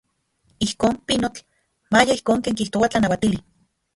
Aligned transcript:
Ijkon, 0.67 0.97
pinotl, 1.07 1.43
maya 1.93 2.13
ijkon 2.19 2.41
ken 2.43 2.57
kijtoa 2.61 2.87
tlanauatili. 2.91 3.39